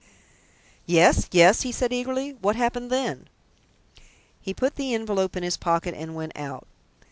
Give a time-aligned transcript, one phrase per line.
[0.87, 2.31] "Yes, yes," he said eagerly.
[2.41, 3.27] "What happened then?"
[4.41, 6.67] "He put the envelope in his pocket and went out.